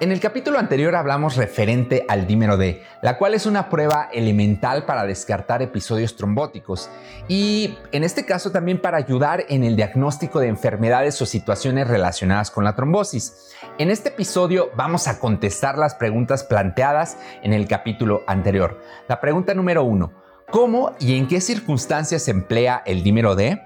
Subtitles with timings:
[0.00, 4.84] En el capítulo anterior hablamos referente al dímero D, la cual es una prueba elemental
[4.84, 6.90] para descartar episodios trombóticos
[7.28, 12.50] y en este caso también para ayudar en el diagnóstico de enfermedades o situaciones relacionadas
[12.50, 13.52] con la trombosis.
[13.78, 18.80] En este episodio vamos a contestar las preguntas planteadas en el capítulo anterior.
[19.08, 20.12] La pregunta número uno,
[20.50, 23.62] ¿cómo y en qué circunstancias se emplea el dímero D?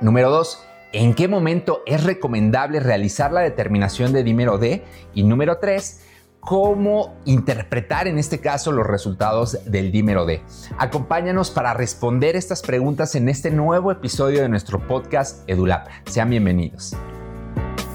[0.00, 0.62] Número dos,
[0.92, 4.82] ¿En qué momento es recomendable realizar la determinación de dímero D?
[5.14, 6.00] Y número 3,
[6.40, 10.42] cómo interpretar en este caso los resultados del dímero D.
[10.78, 15.86] Acompáñanos para responder estas preguntas en este nuevo episodio de nuestro podcast EduLab.
[16.06, 16.96] Sean bienvenidos.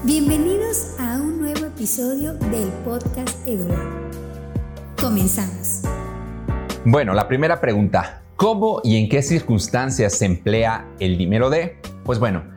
[0.04, 3.76] Bienvenidos a un nuevo episodio del podcast EduLab.
[4.98, 5.82] Comenzamos.
[6.86, 11.76] Bueno, la primera pregunta, ¿cómo y en qué circunstancias se emplea el dímero D?
[12.02, 12.55] Pues bueno,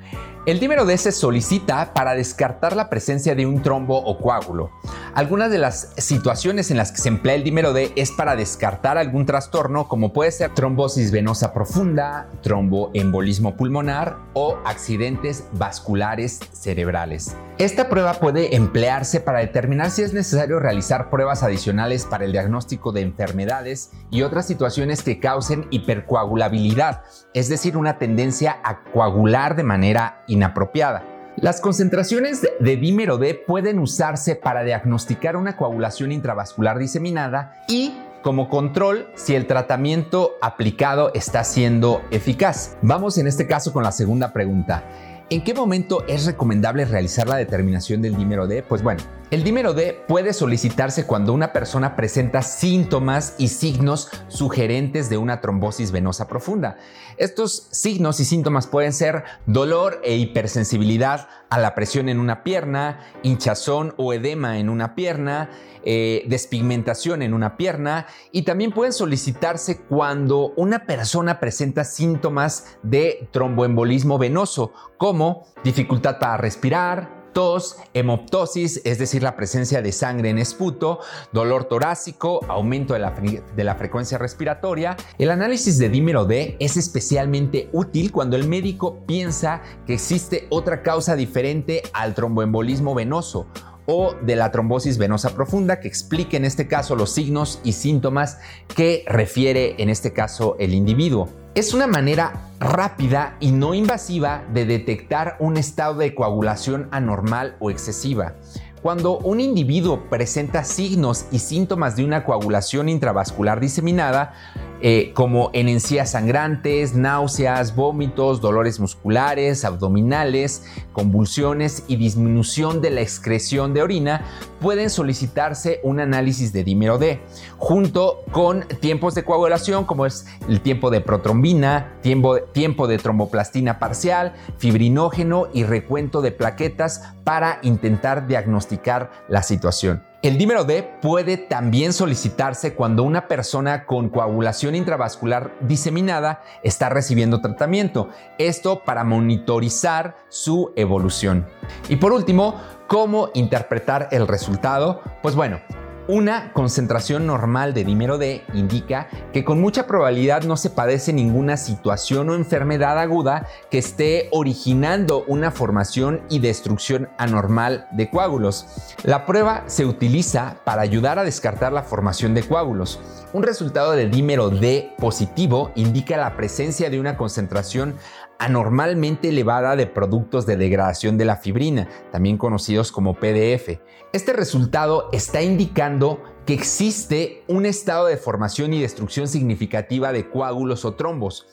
[0.50, 4.72] el dímero D se solicita para descartar la presencia de un trombo o coágulo.
[5.14, 8.98] Algunas de las situaciones en las que se emplea el dímero D es para descartar
[8.98, 17.36] algún trastorno como puede ser trombosis venosa profunda, tromboembolismo pulmonar o accidentes vasculares cerebrales.
[17.60, 22.92] Esta prueba puede emplearse para determinar si es necesario realizar pruebas adicionales para el diagnóstico
[22.92, 27.04] de enfermedades y otras situaciones que causen hipercoagulabilidad,
[27.34, 31.04] es decir, una tendencia a coagular de manera inapropiada.
[31.36, 38.50] Las concentraciones de dímero D pueden usarse para diagnosticar una coagulación intravascular diseminada y como
[38.50, 42.78] control si el tratamiento aplicado está siendo eficaz.
[42.82, 44.84] Vamos en este caso con la segunda pregunta.
[45.32, 48.64] ¿En qué momento es recomendable realizar la determinación del dímero D?
[48.64, 55.08] Pues bueno, el dímero D puede solicitarse cuando una persona presenta síntomas y signos sugerentes
[55.08, 56.78] de una trombosis venosa profunda.
[57.18, 63.00] Estos signos y síntomas pueden ser dolor e hipersensibilidad a la presión en una pierna,
[63.22, 65.52] hinchazón o edema en una pierna,
[65.84, 73.30] eh, despigmentación en una pierna y también pueden solicitarse cuando una persona presenta síntomas de
[73.32, 75.19] tromboembolismo venoso como
[75.64, 81.00] dificultad para respirar, tos, hemoptosis, es decir, la presencia de sangre en esputo,
[81.32, 83.12] dolor torácico, aumento de la,
[83.56, 84.98] de la, frecuencia respiratoria.
[85.18, 90.82] El análisis de dímero D es especialmente útil cuando el médico piensa que existe otra
[90.82, 93.48] causa diferente al tromboembolismo venoso
[93.86, 98.38] o de la trombosis venosa profunda que explique en este caso los signos y síntomas
[98.76, 101.28] que refiere en este caso el individuo.
[101.60, 107.70] Es una manera rápida y no invasiva de detectar un estado de coagulación anormal o
[107.70, 108.36] excesiva.
[108.82, 114.36] Cuando un individuo presenta signos y síntomas de una coagulación intravascular diseminada,
[114.82, 120.64] eh, como en encías sangrantes, náuseas, vómitos, dolores musculares, abdominales,
[120.94, 124.26] convulsiones y disminución de la excreción de orina,
[124.62, 127.20] pueden solicitarse un análisis de dímero D,
[127.58, 133.80] junto con tiempos de coagulación como es el tiempo de protrombina, tiempo, tiempo de tromboplastina
[133.80, 140.09] parcial, fibrinógeno y recuento de plaquetas para intentar diagnosticar la situación.
[140.22, 147.40] El dímero D puede también solicitarse cuando una persona con coagulación intravascular diseminada está recibiendo
[147.40, 151.48] tratamiento, esto para monitorizar su evolución.
[151.88, 152.56] Y por último,
[152.88, 155.02] ¿cómo interpretar el resultado?
[155.22, 155.62] Pues bueno,
[156.10, 161.56] una concentración normal de dímero D indica que con mucha probabilidad no se padece ninguna
[161.56, 168.66] situación o enfermedad aguda que esté originando una formación y destrucción anormal de coágulos.
[169.04, 173.00] La prueba se utiliza para ayudar a descartar la formación de coágulos.
[173.32, 177.94] Un resultado de dímero D positivo indica la presencia de una concentración
[178.40, 183.80] anormalmente elevada de productos de degradación de la fibrina, también conocidos como PDF.
[184.12, 190.86] Este resultado está indicando que existe un estado de formación y destrucción significativa de coágulos
[190.86, 191.46] o trombos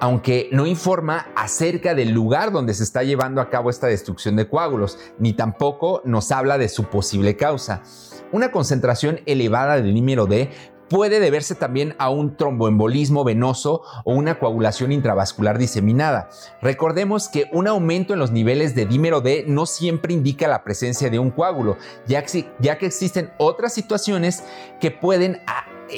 [0.00, 4.48] aunque no informa acerca del lugar donde se está llevando a cabo esta destrucción de
[4.48, 7.82] coágulos, ni tampoco nos habla de su posible causa.
[8.32, 10.50] Una concentración elevada del número D
[10.92, 16.28] puede deberse también a un tromboembolismo venoso o una coagulación intravascular diseminada.
[16.60, 21.08] Recordemos que un aumento en los niveles de dímero D no siempre indica la presencia
[21.08, 24.44] de un coágulo, ya que, existen otras situaciones
[24.80, 25.40] que pueden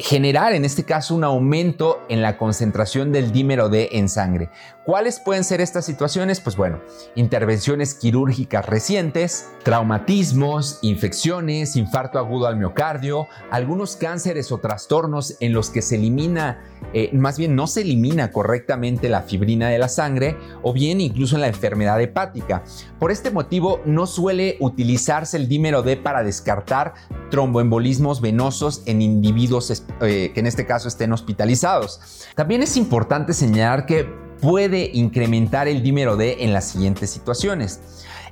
[0.02, 4.50] generar en este caso un aumento en la concentración del dímero D en sangre.
[4.84, 6.40] ¿Cuáles pueden ser estas situaciones?
[6.40, 6.80] Pues bueno,
[7.14, 15.70] intervenciones quirúrgicas recientes, traumatismos, infecciones, infarto agudo al miocardio, algunos cánceres o trastornos en los
[15.70, 16.62] que se elimina,
[16.92, 21.36] eh, más bien no se elimina correctamente la fibrina de la sangre o bien incluso
[21.36, 22.62] en la enfermedad hepática.
[22.98, 26.94] Por este motivo no suele utilizarse el dímero D para descartar
[27.34, 32.28] tromboembolismos venosos en individuos eh, que en este caso estén hospitalizados.
[32.36, 34.04] También es importante señalar que
[34.40, 37.80] puede incrementar el dímero D en las siguientes situaciones.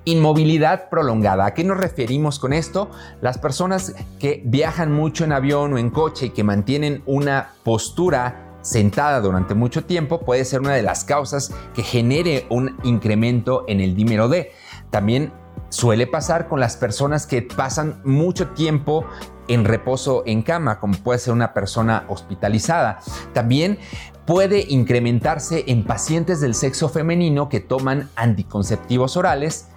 [0.04, 1.46] Inmovilidad prolongada.
[1.46, 2.93] ¿A qué nos referimos con esto?
[3.20, 8.56] Las personas que viajan mucho en avión o en coche y que mantienen una postura
[8.62, 13.81] sentada durante mucho tiempo puede ser una de las causas que genere un incremento en
[13.81, 14.52] el dímero D.
[14.90, 15.32] También
[15.72, 19.06] suele pasar con las personas que pasan mucho tiempo
[19.48, 23.00] en reposo en cama, como puede ser una persona hospitalizada.
[23.32, 23.78] También
[24.26, 29.69] puede incrementarse en pacientes del sexo femenino que toman anticonceptivos orales,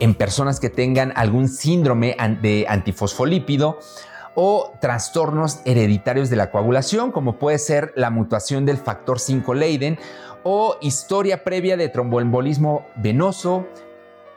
[0.00, 3.78] en personas que tengan algún síndrome de antifosfolípido
[4.34, 9.98] o trastornos hereditarios de la coagulación, como puede ser la mutación del factor 5 Leiden
[10.42, 13.66] o historia previa de tromboembolismo venoso,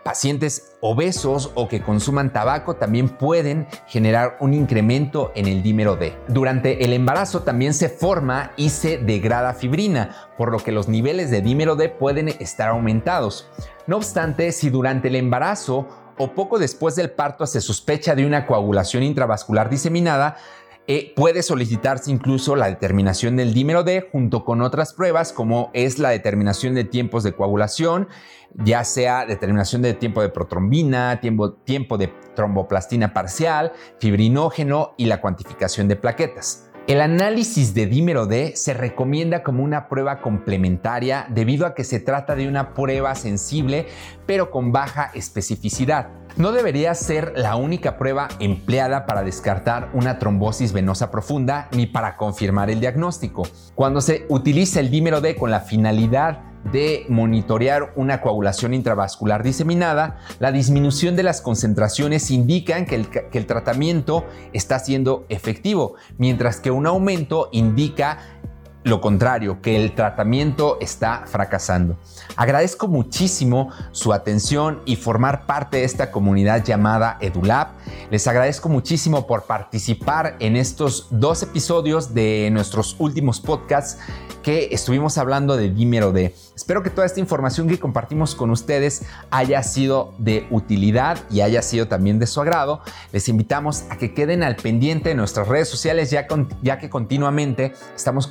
[0.10, 6.18] Pacientes obesos o que consuman tabaco también pueden generar un incremento en el dímero D.
[6.28, 11.30] Durante el embarazo también se forma y se degrada fibrina, por lo que los niveles
[11.30, 13.52] de dímero D pueden estar aumentados.
[13.86, 18.48] No obstante, si durante el embarazo o poco después del parto se sospecha de una
[18.48, 20.38] coagulación intravascular diseminada,
[20.92, 26.00] eh, puede solicitarse incluso la determinación del dímero D junto con otras pruebas como es
[26.00, 28.08] la determinación de tiempos de coagulación,
[28.56, 35.22] ya sea determinación de tiempo de protrombina, tiempo, tiempo de tromboplastina parcial, fibrinógeno y la
[35.22, 36.72] cuantificación de plaquetas.
[36.88, 42.00] El análisis de dímero D se recomienda como una prueba complementaria debido a que se
[42.00, 43.86] trata de una prueba sensible
[44.26, 46.19] pero con baja especificidad.
[46.38, 52.16] No debería ser la única prueba empleada para descartar una trombosis venosa profunda ni para
[52.16, 53.44] confirmar el diagnóstico.
[53.76, 60.18] Cuando se utiliza el dímero D con la finalidad de monitorear una coagulación intravascular diseminada,
[60.40, 66.60] la disminución de las concentraciones indican que el, que el tratamiento está siendo efectivo, mientras
[66.60, 68.39] que un aumento indica
[68.84, 71.98] lo contrario, que el tratamiento está fracasando.
[72.36, 77.70] Agradezco muchísimo su atención y formar parte de esta comunidad llamada EduLab.
[78.10, 83.98] Les agradezco muchísimo por participar en estos dos episodios de nuestros últimos podcasts
[84.44, 86.34] que estuvimos hablando de dímero D.
[86.56, 91.62] Espero que toda esta información que compartimos con ustedes haya sido de utilidad y haya
[91.62, 92.82] sido también de su agrado.
[93.12, 96.28] Les invitamos a que queden al pendiente de nuestras redes sociales ya,
[96.62, 98.28] ya que continuamente estamos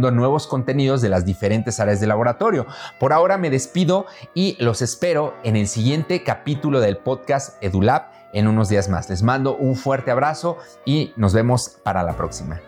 [0.00, 2.66] nuevos contenidos de las diferentes áreas del laboratorio.
[2.98, 8.48] Por ahora me despido y los espero en el siguiente capítulo del podcast EduLab en
[8.48, 9.10] unos días más.
[9.10, 12.60] Les mando un fuerte abrazo y nos vemos para la próxima.